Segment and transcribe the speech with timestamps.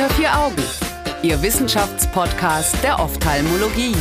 [0.00, 0.62] Unter vier Augen,
[1.22, 3.94] Ihr Wissenschaftspodcast der Ophthalmologie.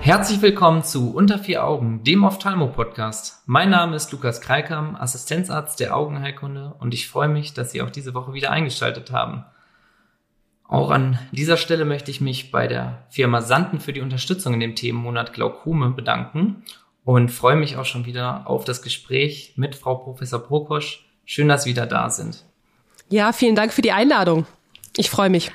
[0.00, 3.44] Herzlich willkommen zu Unter vier Augen, dem Ophthalmo-Podcast.
[3.46, 7.88] Mein Name ist Lukas Kreikam, Assistenzarzt der Augenheilkunde und ich freue mich, dass Sie auch
[7.88, 9.46] diese Woche wieder eingeschaltet haben.
[10.68, 14.60] Auch an dieser Stelle möchte ich mich bei der Firma Sanden für die Unterstützung in
[14.60, 16.64] dem Themenmonat Glaukome bedanken
[17.02, 21.08] und freue mich auch schon wieder auf das Gespräch mit Frau Professor Prokosch.
[21.24, 22.44] Schön, dass Sie wieder da sind.
[23.08, 24.46] Ja, vielen Dank für die Einladung.
[24.96, 25.52] Ich freue mich.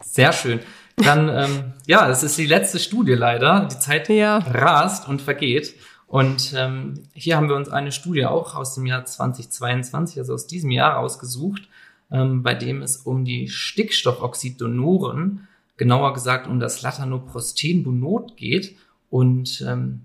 [0.00, 0.60] Sehr schön.
[0.96, 3.68] Dann, ähm, ja, es ist die letzte Studie leider.
[3.70, 4.38] Die Zeit ja.
[4.38, 5.74] rast und vergeht.
[6.06, 10.46] Und ähm, hier haben wir uns eine Studie auch aus dem Jahr 2022, also aus
[10.46, 11.62] diesem Jahr ausgesucht,
[12.10, 18.76] ähm, bei dem es um die Stickstoffoxiddonoren, genauer gesagt um das Latanoprostenbunot geht.
[19.08, 20.02] Und ähm,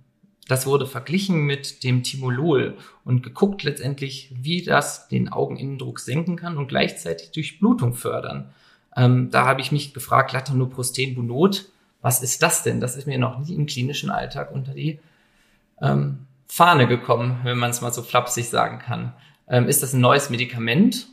[0.48, 6.58] das wurde verglichen mit dem Timolol und geguckt letztendlich, wie das den Augeninnendruck senken kann
[6.58, 8.50] und gleichzeitig Durchblutung fördern.
[8.96, 11.66] Ähm, da habe ich mich gefragt, Latanoprosten Bunot,
[12.02, 12.80] was ist das denn?
[12.80, 15.00] Das ist mir noch nie im klinischen Alltag unter die
[15.82, 19.14] ähm, Fahne gekommen, wenn man es mal so flapsig sagen kann.
[19.48, 21.08] Ähm, ist das ein neues Medikament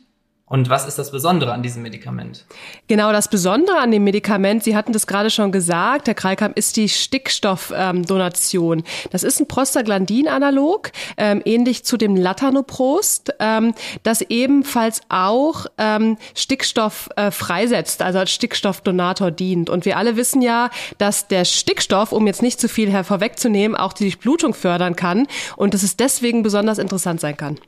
[0.46, 2.44] und was ist das Besondere an diesem Medikament?
[2.86, 6.76] Genau, das Besondere an dem Medikament, Sie hatten das gerade schon gesagt, Herr Kreikam, ist
[6.76, 8.78] die Stickstoffdonation.
[8.80, 13.72] Ähm, das ist ein Prostaglandin-Analog, ähm, ähnlich zu dem Latanoprost, ähm,
[14.02, 19.70] das ebenfalls auch ähm, Stickstoff äh, freisetzt, also als Stickstoffdonator dient.
[19.70, 23.94] Und wir alle wissen ja, dass der Stickstoff, um jetzt nicht zu viel hervorwegzunehmen, auch
[23.94, 27.58] die Durchblutung fördern kann und dass es deswegen besonders interessant sein kann.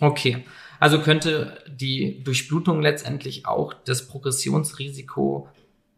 [0.00, 0.44] Okay.
[0.80, 5.48] Also könnte die Durchblutung letztendlich auch das Progressionsrisiko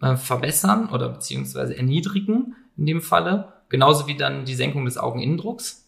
[0.00, 5.80] äh, verbessern oder beziehungsweise erniedrigen in dem Falle, genauso wie dann die Senkung des Augeninnendrucks.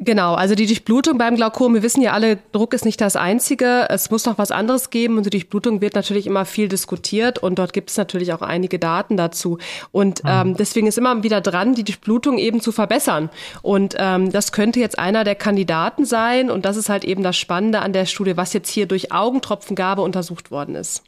[0.00, 3.88] Genau, also die Durchblutung beim Glaukom, wir wissen ja alle, Druck ist nicht das einzige,
[3.90, 7.58] es muss noch was anderes geben und die Durchblutung wird natürlich immer viel diskutiert und
[7.58, 9.58] dort gibt es natürlich auch einige Daten dazu.
[9.90, 10.30] Und mhm.
[10.30, 13.28] ähm, deswegen ist immer wieder dran, die Durchblutung eben zu verbessern.
[13.62, 17.36] Und ähm, das könnte jetzt einer der Kandidaten sein und das ist halt eben das
[17.36, 21.02] Spannende an der Studie, was jetzt hier durch Augentropfengabe untersucht worden ist.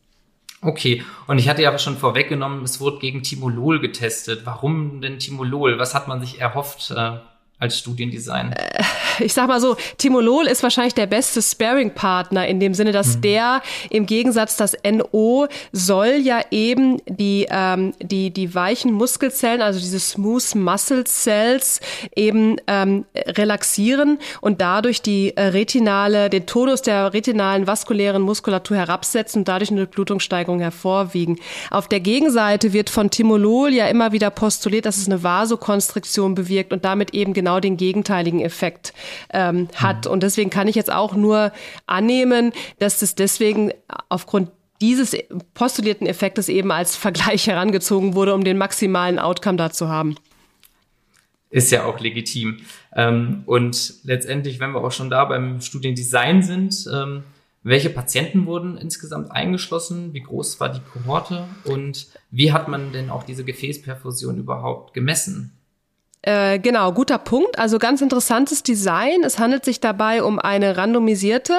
[0.62, 4.40] Okay, und ich hatte ja aber schon vorweggenommen, es wurde gegen Timolol getestet.
[4.44, 5.78] Warum denn Timolol?
[5.78, 6.90] Was hat man sich erhofft?
[6.90, 7.18] Äh
[7.60, 8.52] als Studiendesign?
[8.52, 8.82] Äh,
[9.20, 13.20] ich sag mal so, Timolol ist wahrscheinlich der beste Sparing-Partner in dem Sinne, dass mhm.
[13.20, 19.78] der im Gegensatz das NO soll ja eben die, ähm, die, die weichen Muskelzellen, also
[19.78, 21.80] diese Smooth Muscle Cells
[22.16, 29.40] eben ähm, relaxieren und dadurch die äh, retinale, den Tonus der retinalen vaskulären Muskulatur herabsetzen
[29.40, 31.38] und dadurch eine Blutungssteigerung hervorwiegen.
[31.70, 36.72] Auf der Gegenseite wird von Timolol ja immer wieder postuliert, dass es eine Vasokonstriktion bewirkt
[36.72, 38.92] und damit eben genau genau den gegenteiligen Effekt
[39.32, 40.06] ähm, hat.
[40.06, 41.52] Und deswegen kann ich jetzt auch nur
[41.86, 43.72] annehmen, dass das deswegen
[44.08, 44.50] aufgrund
[44.80, 45.16] dieses
[45.54, 50.14] postulierten Effektes eben als Vergleich herangezogen wurde, um den maximalen Outcome da zu haben.
[51.50, 52.58] Ist ja auch legitim.
[52.94, 57.24] Ähm, und letztendlich, wenn wir auch schon da beim Studiendesign sind, ähm,
[57.62, 60.14] welche Patienten wurden insgesamt eingeschlossen?
[60.14, 61.46] Wie groß war die Kohorte?
[61.64, 65.59] Und wie hat man denn auch diese Gefäßperfusion überhaupt gemessen?
[66.22, 67.58] Äh, genau, guter Punkt.
[67.58, 69.22] Also ganz interessantes Design.
[69.24, 71.54] Es handelt sich dabei um eine randomisierte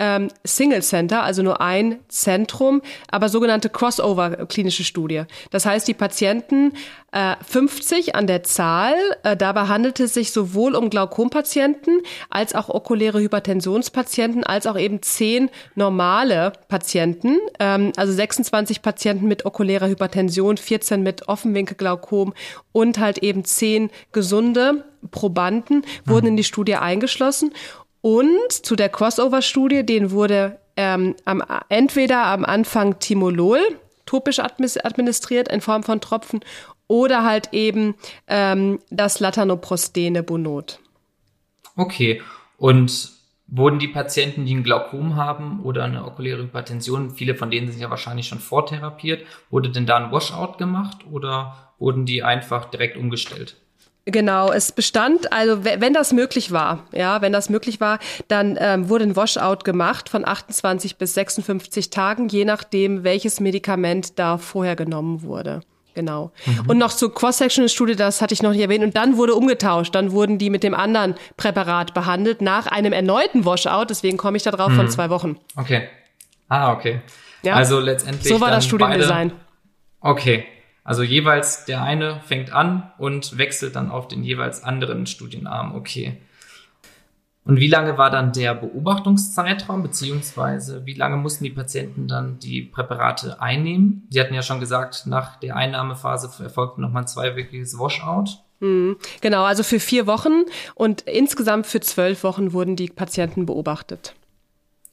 [0.00, 2.80] ähm, Single Center, also nur ein Zentrum,
[3.10, 5.24] aber sogenannte Crossover-klinische Studie.
[5.50, 6.72] Das heißt, die Patienten
[7.12, 8.94] äh, 50 an der Zahl.
[9.22, 12.00] Äh, dabei handelt es sich sowohl um Glaukompatienten
[12.30, 17.36] als auch okuläre Hypertensionspatienten, als auch eben 10 normale Patienten.
[17.58, 22.32] Ähm, also 26 Patienten mit okulärer Hypertension, 14 mit Offenwinkelglaukom
[22.72, 27.52] und halt eben 10 gesunde Probanden wurden in die Studie eingeschlossen.
[28.02, 33.60] Und zu der Crossover-Studie, den wurde ähm, am, entweder am Anfang Timolol
[34.06, 36.40] topisch administriert in Form von Tropfen
[36.88, 37.94] oder halt eben
[38.26, 40.80] ähm, das Latanoprostene Bonot.
[41.76, 42.20] Okay,
[42.56, 43.12] und
[43.46, 47.80] wurden die Patienten, die ein Glaukom haben oder eine okuläre Hypertension, viele von denen sind
[47.80, 52.96] ja wahrscheinlich schon vortherapiert, wurde denn da ein Washout gemacht oder wurden die einfach direkt
[52.96, 53.56] umgestellt?
[54.12, 57.98] Genau, es bestand, also wenn das möglich war, ja, wenn das möglich war,
[58.28, 64.18] dann ähm, wurde ein Washout gemacht von 28 bis 56 Tagen, je nachdem, welches Medikament
[64.18, 65.60] da vorher genommen wurde.
[65.94, 66.30] Genau.
[66.46, 66.70] Mhm.
[66.70, 68.84] Und noch zur Cross-Sectional-Studie, das hatte ich noch nicht erwähnt.
[68.84, 69.94] Und dann wurde umgetauscht.
[69.94, 73.86] Dann wurden die mit dem anderen Präparat behandelt nach einem erneuten Washout.
[73.88, 74.76] Deswegen komme ich da drauf mhm.
[74.76, 75.36] von zwei Wochen.
[75.56, 75.88] Okay.
[76.48, 77.00] Ah, okay.
[77.42, 77.54] Ja.
[77.54, 78.28] Also letztendlich.
[78.28, 79.30] So war das Studiendesign.
[79.30, 79.40] Beide,
[80.00, 80.46] okay.
[80.84, 85.74] Also jeweils der eine fängt an und wechselt dann auf den jeweils anderen Studienarm.
[85.74, 86.18] Okay.
[87.44, 92.62] Und wie lange war dann der Beobachtungszeitraum, beziehungsweise wie lange mussten die Patienten dann die
[92.62, 94.06] Präparate einnehmen?
[94.10, 98.38] Sie hatten ja schon gesagt, nach der Einnahmephase erfolgt nochmal ein zweiwöchiges Washout.
[98.60, 98.98] Mhm.
[99.22, 100.44] Genau, also für vier Wochen
[100.74, 104.14] und insgesamt für zwölf Wochen wurden die Patienten beobachtet.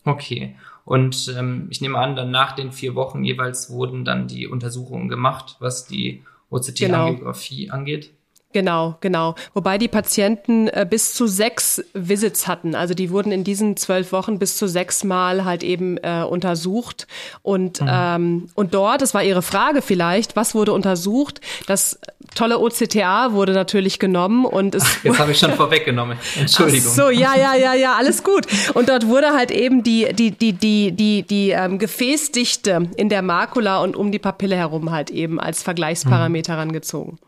[0.06, 0.56] Okay.
[0.88, 5.10] Und ähm, ich nehme an, dann nach den vier Wochen jeweils wurden dann die Untersuchungen
[5.10, 7.76] gemacht, was die OCT-Angiografie genau.
[7.76, 8.14] angeht.
[8.54, 9.36] Genau, genau.
[9.54, 12.76] Wobei die Patienten äh, bis zu sechs Visits hatten.
[12.76, 17.08] Also die wurden in diesen zwölf Wochen bis zu sechs Mal halt eben äh, untersucht.
[17.42, 17.88] Und, mhm.
[17.92, 21.42] ähm, und dort, das war Ihre Frage vielleicht, was wurde untersucht?
[21.68, 22.00] Das
[22.36, 24.84] tolle OCTA wurde natürlich genommen und es.
[24.84, 26.18] Ach, jetzt habe ich schon vorweggenommen.
[26.40, 26.90] Entschuldigung.
[26.90, 28.48] Ach so, ja, ja, ja, ja, alles gut.
[28.74, 33.22] Und dort wurde halt eben die, die, die, die, die, die ähm, Gefäßdichte in der
[33.22, 36.60] Makula und um die Papille herum halt eben als Vergleichsparameter mhm.
[36.60, 37.20] rangezogen.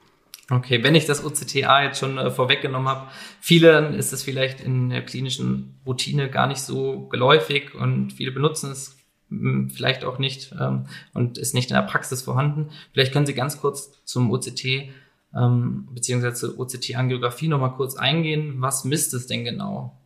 [0.51, 4.89] Okay, wenn ich das OCTA jetzt schon äh, vorweggenommen habe, vielen ist es vielleicht in
[4.89, 8.97] der klinischen Routine gar nicht so geläufig und viele benutzen es
[9.29, 12.71] hm, vielleicht auch nicht ähm, und ist nicht in der Praxis vorhanden.
[12.93, 14.89] Vielleicht können Sie ganz kurz zum OCT
[15.35, 18.55] ähm, beziehungsweise OCT-Angiografie nochmal kurz eingehen.
[18.57, 19.98] Was misst es denn genau?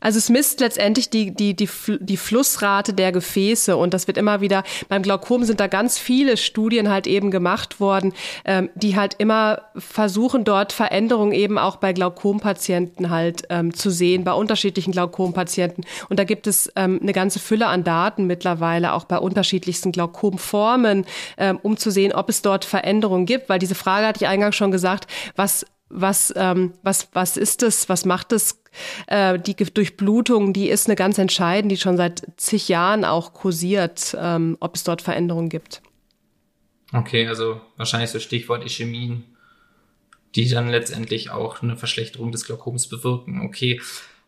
[0.00, 1.68] Also es misst letztendlich die, die, die,
[2.00, 6.36] die Flussrate der Gefäße und das wird immer wieder, beim Glaukom sind da ganz viele
[6.36, 8.12] Studien halt eben gemacht worden,
[8.44, 14.24] ähm, die halt immer versuchen, dort Veränderungen eben auch bei Glaukompatienten halt ähm, zu sehen,
[14.24, 15.84] bei unterschiedlichen Glaukompatienten.
[16.08, 21.04] Und da gibt es ähm, eine ganze Fülle an Daten mittlerweile, auch bei unterschiedlichsten Glaukomformen,
[21.36, 24.56] ähm, um zu sehen, ob es dort Veränderungen gibt, weil diese Frage hatte ich eingangs
[24.56, 25.06] schon gesagt,
[25.36, 28.62] was was, ähm, was, was ist das, was macht das?
[29.08, 34.16] Äh, die Durchblutung, die ist eine ganz entscheidend, die schon seit zig Jahren auch kursiert,
[34.18, 35.82] ähm, ob es dort Veränderungen gibt.
[36.92, 39.24] Okay, also wahrscheinlich so Stichwort Ischämien,
[40.34, 43.42] die dann letztendlich auch eine Verschlechterung des Glaukoms bewirken.
[43.42, 43.80] Okay,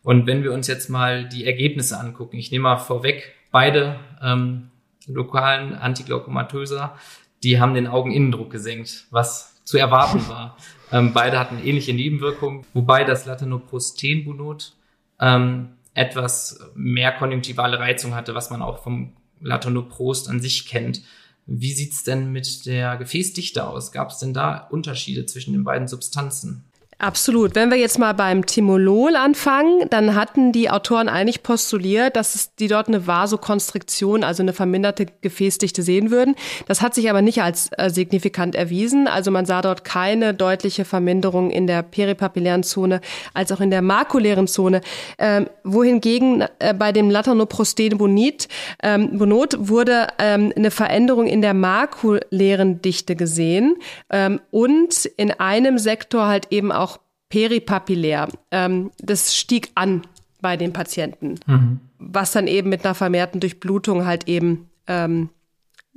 [0.03, 4.71] und wenn wir uns jetzt mal die Ergebnisse angucken, ich nehme mal vorweg, beide ähm,
[5.07, 6.97] lokalen Antiglaukomatöser,
[7.43, 10.57] die haben den Augeninnendruck gesenkt, was zu erwarten war.
[10.91, 14.75] Ähm, beide hatten ähnliche Nebenwirkungen, wobei das Latanoprostenbunot
[15.21, 21.03] ähm, etwas mehr konjunktivale Reizung hatte, was man auch vom Latanoprost an sich kennt.
[21.47, 23.93] Wie sieht's denn mit der Gefäßdichte aus?
[23.93, 26.65] Gab es denn da Unterschiede zwischen den beiden Substanzen?
[26.99, 27.57] Absolut.
[27.57, 32.55] Wenn wir jetzt mal beim Timolol anfangen, dann hatten die Autoren eigentlich postuliert, dass es,
[32.55, 36.37] die dort eine Vasokonstriktion, also eine verminderte Gefäßdichte sehen würden.
[36.69, 39.09] Das hat sich aber nicht als äh, signifikant erwiesen.
[39.09, 43.01] Also man sah dort keine deutliche Verminderung in der peripapillären Zone
[43.35, 44.81] als auch in der makulären Zone.
[45.19, 48.47] Ähm, wohingegen äh, bei dem Latanoprostenbonit
[48.81, 53.75] ähm, Bonot wurde ähm, eine Veränderung in der makulären Dichte gesehen
[54.09, 56.92] ähm, und in einem Sektor halt eben auch
[57.33, 58.29] peripapillär.
[58.51, 60.03] Ähm, das stieg an
[60.43, 61.81] bei den Patienten, mhm.
[61.99, 65.31] was dann eben mit einer vermehrten Durchblutung halt eben ähm,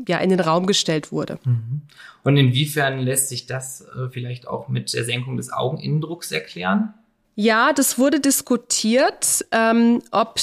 [0.07, 1.37] ja in den Raum gestellt wurde.
[1.43, 1.81] Mhm.
[2.23, 6.93] Und inwiefern lässt sich das äh, vielleicht auch mit der Senkung des Augeninnendrucks erklären?
[7.37, 10.39] Ja, das wurde diskutiert, ähm, ob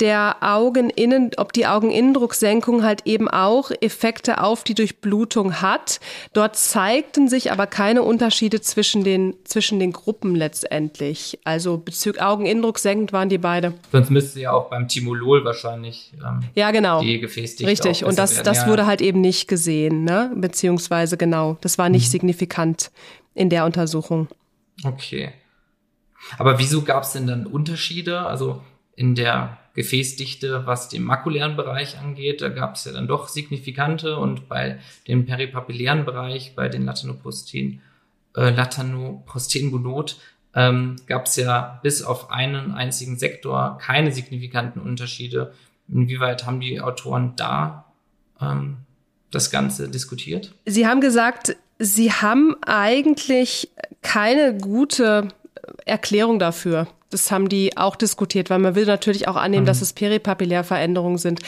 [0.00, 5.98] der Augeninnen, ob die Augeninnendrucksenkung halt eben auch Effekte auf die Durchblutung hat.
[6.34, 11.40] Dort zeigten sich aber keine Unterschiede zwischen den zwischen den Gruppen letztendlich.
[11.42, 13.74] Also bezüglich Augeninnendruck senkend waren die beide.
[13.90, 18.04] Sonst müsste ja auch beim Timolol wahrscheinlich ähm, ja genau die Gefäßdichte richtig.
[18.04, 18.66] Und das das ja.
[18.68, 20.30] wurde halt eben nicht gesehen, ne?
[20.36, 22.12] Beziehungsweise genau, das war nicht mhm.
[22.12, 22.92] signifikant
[23.34, 24.28] in der Untersuchung.
[24.84, 25.32] Okay.
[26.38, 28.20] Aber wieso gab es denn dann Unterschiede?
[28.20, 28.62] Also
[28.94, 34.16] in der Gefäßdichte, was den makulären Bereich angeht, da gab es ja dann doch signifikante
[34.16, 37.82] und bei dem peripapillären Bereich, bei den Latanoprosten,
[38.34, 40.16] äh, Latanoprostenbunot,
[40.54, 45.52] ähm, gab es ja bis auf einen einzigen Sektor keine signifikanten Unterschiede.
[45.88, 47.92] Inwieweit haben die Autoren da
[48.40, 48.78] ähm,
[49.30, 50.54] das Ganze diskutiert?
[50.64, 53.70] Sie haben gesagt, sie haben eigentlich
[54.00, 55.28] keine gute
[55.86, 56.88] Erklärung dafür.
[57.16, 59.68] Das haben die auch diskutiert, weil man will natürlich auch annehmen, mhm.
[59.68, 61.40] dass es Peripapillärveränderungen sind.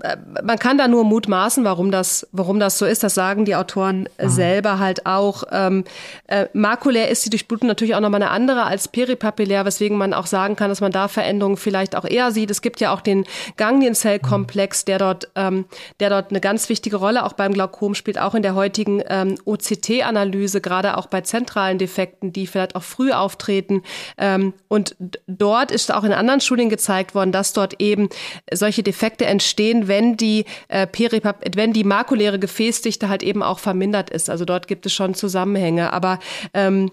[0.00, 3.02] Äh, man kann da nur mutmaßen, warum das, warum das so ist.
[3.02, 4.28] Das sagen die Autoren mhm.
[4.28, 5.44] selber halt auch.
[5.52, 5.84] Ähm,
[6.28, 10.26] äh, makulär ist die Durchblutung natürlich auch nochmal eine andere als peripapillär, weswegen man auch
[10.26, 12.50] sagen kann, dass man da Veränderungen vielleicht auch eher sieht.
[12.50, 13.26] Es gibt ja auch den
[13.56, 15.66] Ganglienzellkomplex, der dort, ähm,
[16.00, 19.34] der dort eine ganz wichtige Rolle auch beim Glaukom spielt, auch in der heutigen ähm,
[19.44, 23.82] OCT-Analyse, gerade auch bei zentralen Defekten, die vielleicht auch früh auftreten.
[24.16, 28.08] Ähm, und dort ist auch in anderen Studien gezeigt worden, dass dort eben
[28.52, 34.10] solche Defekte entstehen, wenn die äh, Peripap wenn die makuläre Gefäßdichte halt eben auch vermindert
[34.10, 34.30] ist.
[34.30, 35.92] Also dort gibt es schon Zusammenhänge.
[35.92, 36.18] Aber
[36.54, 36.90] ähm,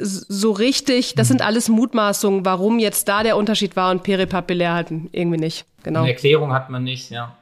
[0.00, 5.08] so richtig, das sind alles Mutmaßungen, warum jetzt da der Unterschied war und peripapillär hatten
[5.12, 5.66] irgendwie nicht.
[5.82, 6.00] Genau.
[6.00, 7.36] Eine Erklärung hat man nicht, ja.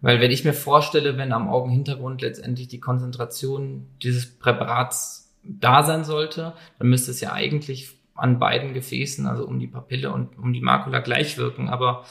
[0.00, 6.04] Weil wenn ich mir vorstelle, wenn am Augenhintergrund letztendlich die Konzentration dieses Präparats da sein
[6.04, 10.52] sollte, dann müsste es ja eigentlich an beiden Gefäßen, also um die Papille und um
[10.52, 11.68] die Makula gleich wirken.
[11.68, 12.04] Aber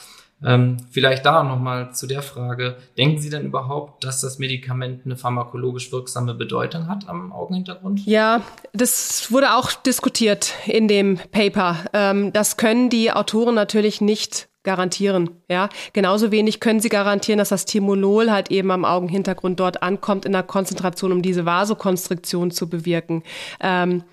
[0.44, 5.16] ähm, vielleicht da nochmal zu der Frage, denken Sie denn überhaupt, dass das Medikament eine
[5.16, 8.04] pharmakologisch wirksame Bedeutung hat am Augenhintergrund?
[8.04, 8.42] Ja,
[8.72, 11.76] das wurde auch diskutiert in dem Paper.
[11.92, 15.30] Ähm, das können die Autoren natürlich nicht garantieren.
[15.48, 20.24] Ja, genauso wenig können sie garantieren, dass das Timolol halt eben am Augenhintergrund dort ankommt
[20.24, 23.22] in der Konzentration, um diese Vasokonstriktion zu bewirken.
[23.60, 24.04] Ähm,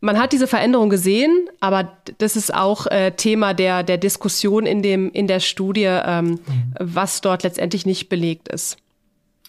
[0.00, 4.82] man hat diese Veränderung gesehen, aber das ist auch äh, Thema der, der Diskussion in,
[4.82, 6.74] dem, in der Studie, ähm, mhm.
[6.78, 8.76] was dort letztendlich nicht belegt ist.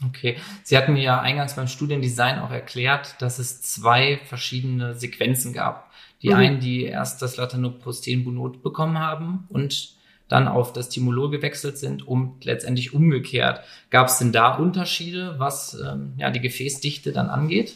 [0.06, 0.38] Okay.
[0.64, 5.92] Sie hatten mir ja eingangs beim Studiendesign auch erklärt, dass es zwei verschiedene Sequenzen gab.
[6.22, 6.36] Die mhm.
[6.36, 9.96] einen, die erst das Latanoprostenbunot bekommen haben und
[10.28, 13.62] dann auf das Timolol gewechselt sind, um letztendlich umgekehrt.
[13.90, 17.76] Gab es denn da Unterschiede, was ähm, ja, die Gefäßdichte dann angeht?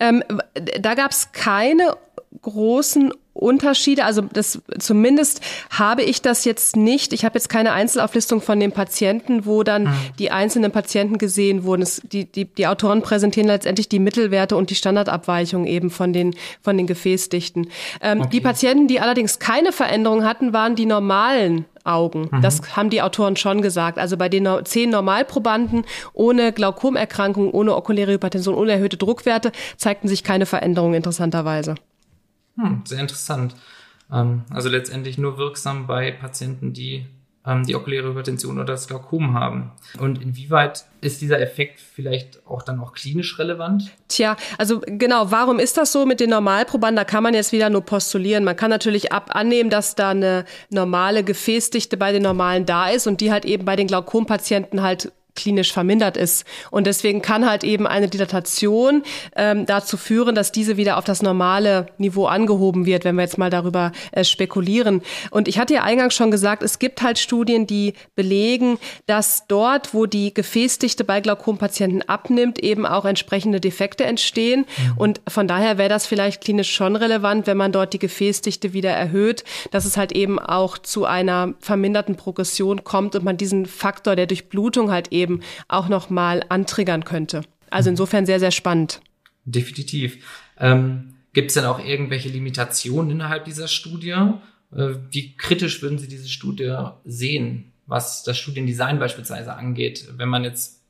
[0.00, 0.22] Ähm,
[0.80, 1.96] da gab es keine
[2.42, 4.04] großen Unterschiede.
[4.04, 7.12] Also das zumindest habe ich das jetzt nicht.
[7.12, 9.94] Ich habe jetzt keine Einzelauflistung von den Patienten, wo dann mhm.
[10.18, 11.82] die einzelnen Patienten gesehen wurden.
[11.82, 16.34] Es, die, die, die Autoren präsentieren letztendlich die Mittelwerte und die Standardabweichung eben von den,
[16.62, 17.70] von den Gefäßdichten.
[18.02, 18.28] Ähm, okay.
[18.32, 22.28] Die Patienten, die allerdings keine Veränderung hatten, waren die normalen Augen.
[22.30, 22.42] Mhm.
[22.42, 23.98] Das haben die Autoren schon gesagt.
[23.98, 30.24] Also bei den zehn Normalprobanden ohne Glaukomerkrankung, ohne okuläre Hypertension, ohne erhöhte Druckwerte zeigten sich
[30.24, 31.74] keine Veränderungen interessanterweise.
[32.56, 33.54] Hm, sehr interessant.
[34.12, 37.06] Ähm, also letztendlich nur wirksam bei Patienten, die
[37.66, 39.72] die okuläre Hypertension oder das Glaukom haben.
[39.98, 43.90] Und inwieweit ist dieser Effekt vielleicht auch dann auch klinisch relevant?
[44.08, 46.96] Tja, also genau, warum ist das so mit den Normalprobanden?
[46.96, 48.44] Da kann man jetzt wieder nur postulieren.
[48.44, 53.06] Man kann natürlich ab annehmen, dass da eine normale Gefäßdichte bei den Normalen da ist
[53.06, 56.44] und die halt eben bei den Glaukompatienten halt klinisch vermindert ist.
[56.72, 59.04] Und deswegen kann halt eben eine Dilatation
[59.36, 63.38] ähm, dazu führen, dass diese wieder auf das normale Niveau angehoben wird, wenn wir jetzt
[63.38, 65.00] mal darüber äh, spekulieren.
[65.30, 69.94] Und ich hatte ja eingangs schon gesagt, es gibt halt Studien, die belegen, dass dort,
[69.94, 74.66] wo die Gefäßdichte bei Glaukompatienten abnimmt, eben auch entsprechende Defekte entstehen.
[74.66, 74.98] Mhm.
[74.98, 78.90] Und von daher wäre das vielleicht klinisch schon relevant, wenn man dort die Gefäßdichte wieder
[78.90, 84.16] erhöht, dass es halt eben auch zu einer verminderten Progression kommt und man diesen Faktor
[84.16, 87.42] der Durchblutung halt eben eben auch nochmal antriggern könnte.
[87.70, 89.00] Also insofern sehr, sehr spannend.
[89.44, 90.24] Definitiv.
[90.58, 94.16] Ähm, Gibt es denn auch irgendwelche Limitationen innerhalb dieser Studie?
[94.72, 100.44] Äh, wie kritisch würden Sie diese Studie sehen, was das Studiendesign beispielsweise angeht, wenn man
[100.44, 100.82] jetzt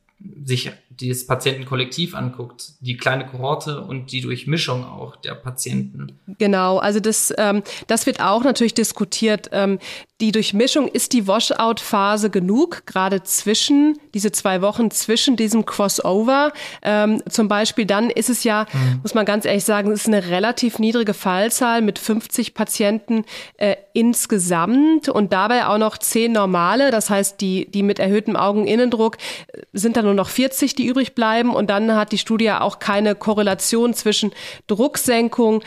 [0.45, 6.19] sich das Patientenkollektiv anguckt, die kleine Kohorte und die Durchmischung auch der Patienten.
[6.39, 9.51] Genau, also das, ähm, das wird auch natürlich diskutiert.
[9.53, 9.79] Ähm,
[10.21, 16.53] die Durchmischung, ist die Washout-Phase genug, gerade zwischen, diese zwei Wochen zwischen diesem Crossover
[16.83, 19.01] ähm, zum Beispiel, dann ist es ja, mhm.
[19.03, 23.25] muss man ganz ehrlich sagen, es ist eine relativ niedrige Fallzahl mit 50 Patienten
[23.59, 29.19] äh, insgesamt und dabei auch noch zehn normale, das heißt, die, die mit erhöhtem Augeninnendruck
[29.53, 32.79] äh, sind dann nur noch 40, die übrig bleiben und dann hat die Studie auch
[32.79, 34.33] keine Korrelation zwischen
[34.67, 35.63] Drucksenkung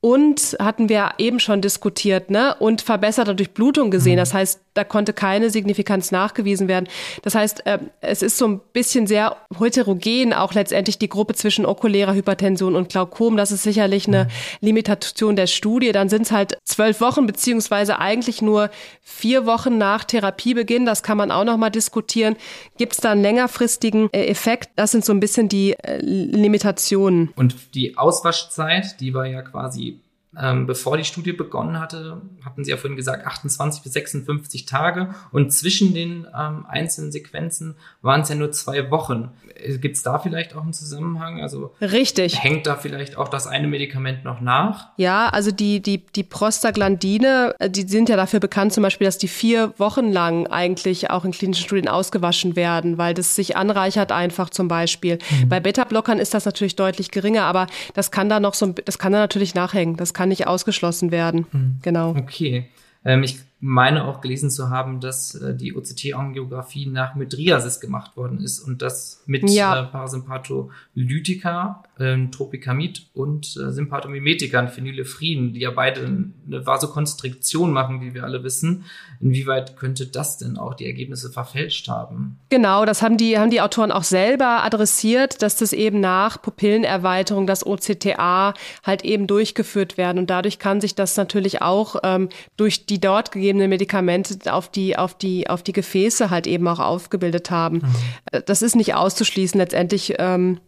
[0.00, 2.54] und hatten wir eben schon diskutiert, ne?
[2.58, 4.14] Und verbesserte Durchblutung gesehen.
[4.14, 4.20] Mhm.
[4.20, 6.88] Das heißt, da konnte keine Signifikanz nachgewiesen werden.
[7.22, 11.66] Das heißt, äh, es ist so ein bisschen sehr heterogen auch letztendlich die Gruppe zwischen
[11.66, 13.36] okulärer Hypertension und Glaukom.
[13.36, 14.30] Das ist sicherlich eine mhm.
[14.60, 15.92] Limitation der Studie.
[15.92, 18.70] Dann sind es halt zwölf Wochen beziehungsweise eigentlich nur
[19.02, 20.86] vier Wochen nach Therapiebeginn.
[20.86, 22.36] Das kann man auch noch mal diskutieren.
[22.78, 24.70] Gibt es da einen längerfristigen äh, Effekt?
[24.76, 27.32] Das sind so ein bisschen die äh, Limitationen.
[27.34, 30.00] Und die Auswaschzeit, die war ja quasi
[30.38, 35.12] ähm, bevor die Studie begonnen hatte, hatten Sie ja vorhin gesagt, 28 bis 56 Tage.
[35.32, 39.32] Und zwischen den ähm, einzelnen Sequenzen waren es ja nur zwei Wochen.
[39.56, 41.42] Äh, Gibt es da vielleicht auch einen Zusammenhang?
[41.42, 42.44] Also Richtig.
[42.44, 44.90] Hängt da vielleicht auch das eine Medikament noch nach?
[44.96, 49.18] Ja, also die, die, die Prostaglandine, äh, die sind ja dafür bekannt zum Beispiel, dass
[49.18, 54.12] die vier Wochen lang eigentlich auch in klinischen Studien ausgewaschen werden, weil das sich anreichert
[54.12, 55.18] einfach zum Beispiel.
[55.42, 55.48] Mhm.
[55.48, 59.12] Bei Beta-Blockern ist das natürlich deutlich geringer, aber das kann da noch so, das kann
[59.12, 59.96] da natürlich nachhängen.
[59.96, 61.46] Das kann nicht ausgeschlossen werden.
[61.50, 61.78] Mhm.
[61.80, 62.10] Genau.
[62.10, 62.68] Okay.
[63.06, 68.40] Ähm, ich meine auch gelesen zu haben, dass äh, die OCT-Angiografie nach Mydriasis gemacht worden
[68.40, 69.82] ist und das mit ja.
[69.82, 78.14] äh, Parasympatholytika, äh, Tropicamid und äh, Sympathomimetikern, Phenylephrine, die ja beide eine Vasokonstriktion machen, wie
[78.14, 78.84] wir alle wissen.
[79.20, 82.38] Inwieweit könnte das denn auch die Ergebnisse verfälscht haben?
[82.48, 87.46] Genau, das haben die, haben die Autoren auch selber adressiert, dass das eben nach Pupillenerweiterung,
[87.46, 92.86] das OCTA halt eben durchgeführt werden und dadurch kann sich das natürlich auch ähm, durch
[92.86, 97.50] die dort gegebenen Medikamente auf die, auf die, auf die Gefäße halt eben auch aufgebildet
[97.50, 97.78] haben.
[97.78, 97.94] Mhm.
[98.32, 99.58] Äh, das ist nicht auszuschließen.
[99.58, 100.60] Letztendlich ähm,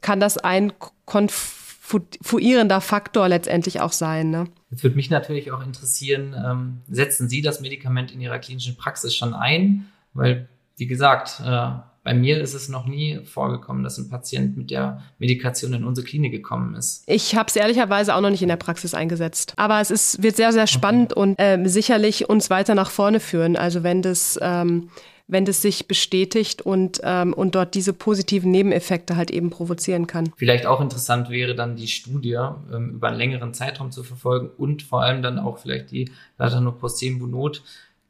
[0.00, 0.72] kann das ein
[1.04, 4.30] konfuierender Faktor letztendlich auch sein.
[4.30, 4.46] Ne?
[4.70, 9.14] Jetzt würde mich natürlich auch interessieren, ähm, setzen Sie das Medikament in Ihrer klinischen Praxis
[9.14, 9.86] schon ein?
[10.14, 11.70] Weil, wie gesagt, äh,
[12.02, 16.06] bei mir ist es noch nie vorgekommen, dass ein Patient mit der Medikation in unsere
[16.06, 17.04] Klinik gekommen ist.
[17.06, 19.52] Ich habe es ehrlicherweise auch noch nicht in der Praxis eingesetzt.
[19.56, 21.20] Aber es ist, wird sehr, sehr spannend okay.
[21.20, 23.56] und ähm, sicherlich uns weiter nach vorne führen.
[23.56, 24.88] Also wenn das, ähm,
[25.26, 30.32] wenn das sich bestätigt und, ähm, und dort diese positiven Nebeneffekte halt eben provozieren kann.
[30.36, 32.38] Vielleicht auch interessant wäre dann die Studie
[32.72, 37.62] ähm, über einen längeren Zeitraum zu verfolgen und vor allem dann auch vielleicht die Latanoprosten-Bunot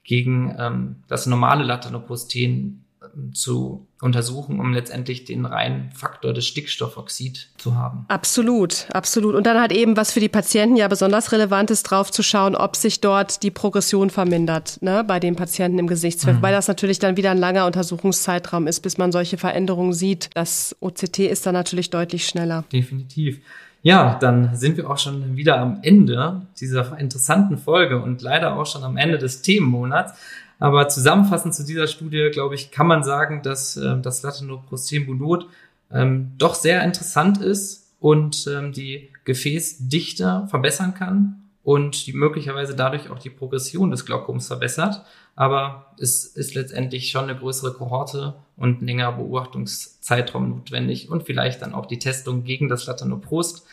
[0.05, 2.85] gegen ähm, das normale Latanoprosten
[3.33, 8.05] zu untersuchen, um letztendlich den reinen Faktor des Stickstoffoxid zu haben.
[8.09, 9.35] Absolut, absolut.
[9.35, 12.55] Und dann halt eben, was für die Patienten ja besonders relevant ist, drauf zu schauen,
[12.55, 16.43] ob sich dort die Progression vermindert, ne, bei den Patienten im Gesichtsfeld, mhm.
[16.43, 20.31] weil das natürlich dann wieder ein langer Untersuchungszeitraum ist, bis man solche Veränderungen sieht.
[20.35, 22.65] Das OCT ist dann natürlich deutlich schneller.
[22.73, 23.41] Definitiv.
[23.83, 28.67] Ja, dann sind wir auch schon wieder am Ende dieser interessanten Folge und leider auch
[28.67, 30.13] schon am Ende des Themenmonats.
[30.59, 35.47] Aber zusammenfassend zu dieser Studie, glaube ich, kann man sagen, dass äh, das Latanoprostenbunot
[35.93, 43.11] ähm, doch sehr interessant ist und ähm, die Gefäßdichte verbessern kann und die möglicherweise dadurch
[43.11, 45.05] auch die Progression des Glaukoms verbessert.
[45.37, 51.63] Aber es ist letztendlich schon eine größere Kohorte und ein längerer Beobachtungszeitraum notwendig und vielleicht
[51.63, 53.67] dann auch die Testung gegen das Latanoprost.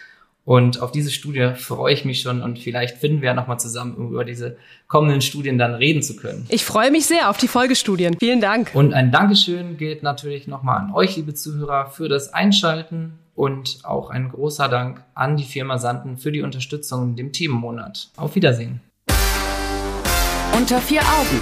[0.46, 3.96] Und auf diese Studie freue ich mich schon und vielleicht finden wir ja nochmal zusammen,
[3.96, 6.46] um über diese kommenden Studien dann reden zu können.
[6.50, 8.16] Ich freue mich sehr auf die Folgestudien.
[8.20, 8.70] Vielen Dank.
[8.76, 14.12] Und ein Dankeschön gilt natürlich nochmal an euch, liebe Zuhörer, für das Einschalten und auch
[14.12, 18.10] ein großer Dank an die Firma Sanden für die Unterstützung in dem Themenmonat.
[18.16, 18.82] Auf Wiedersehen.
[20.56, 21.42] Unter vier Augen.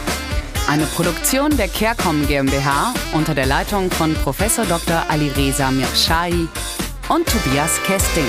[0.69, 4.37] Eine Produktion der CareCom GmbH unter der Leitung von Prof.
[4.37, 5.03] Dr.
[5.09, 6.48] Alireza Mirshahi
[7.09, 8.24] und Tobias Kesting.